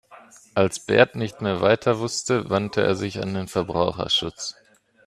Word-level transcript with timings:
Als 0.55 0.79
Bert 0.79 1.13
nicht 1.15 1.41
mehr 1.43 1.61
weiter 1.61 1.99
wusste, 1.99 2.49
wandte 2.49 2.81
er 2.81 2.95
sich 2.95 3.21
an 3.21 3.35
den 3.35 3.47
Verbraucherschutz. 3.47 4.55